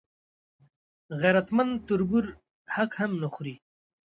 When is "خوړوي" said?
3.33-3.55